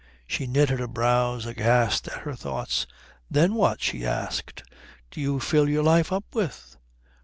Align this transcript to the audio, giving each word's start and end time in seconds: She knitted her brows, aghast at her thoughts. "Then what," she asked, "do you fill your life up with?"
She 0.25 0.47
knitted 0.47 0.79
her 0.79 0.87
brows, 0.87 1.45
aghast 1.45 2.07
at 2.07 2.21
her 2.21 2.33
thoughts. 2.33 2.87
"Then 3.29 3.53
what," 3.53 3.83
she 3.83 4.03
asked, 4.03 4.63
"do 5.11 5.21
you 5.21 5.39
fill 5.39 5.69
your 5.69 5.83
life 5.83 6.11
up 6.11 6.25
with?" 6.33 6.75